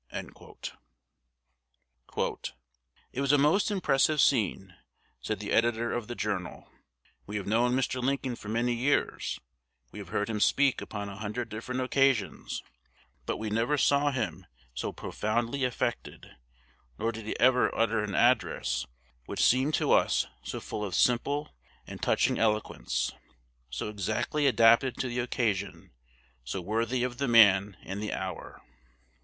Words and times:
"It 0.09 0.71
was 3.21 3.31
a 3.31 3.37
most 3.37 3.69
impressive 3.69 4.19
scene," 4.19 4.75
said 5.21 5.39
the 5.39 5.51
editor 5.51 5.91
of 5.93 6.07
"The 6.07 6.15
Journal." 6.15 6.71
"We 7.27 7.35
have 7.35 7.45
known 7.45 7.73
Mr. 7.75 8.01
Lincoln 8.01 8.35
for 8.35 8.49
many 8.49 8.73
years; 8.73 9.39
we 9.91 9.99
have 9.99 10.09
heard 10.09 10.27
him 10.27 10.39
speak 10.39 10.81
upon 10.81 11.07
a 11.07 11.17
hundred 11.17 11.49
different 11.49 11.81
occasions; 11.81 12.63
but 13.27 13.37
we 13.37 13.51
never 13.51 13.77
saw 13.77 14.09
him 14.09 14.47
so 14.73 14.91
profoundly 14.91 15.63
affected, 15.65 16.31
nor 16.97 17.11
did 17.11 17.27
he 17.27 17.39
ever 17.39 17.69
utter 17.77 18.03
an 18.03 18.15
address 18.15 18.87
which 19.27 19.43
seemed 19.43 19.75
to 19.75 19.91
us 19.91 20.25
so 20.41 20.59
full 20.59 20.83
of 20.83 20.95
simple 20.95 21.53
and 21.85 22.01
touching 22.01 22.39
eloquence, 22.39 23.11
so 23.69 23.87
exactly 23.87 24.47
adapted 24.47 24.97
to 24.97 25.07
the 25.07 25.19
occasion, 25.19 25.91
so 26.43 26.59
worthy 26.59 27.03
of 27.03 27.19
the 27.19 27.27
man 27.27 27.77
and 27.83 28.01
the 28.01 28.11
hour." 28.13 28.63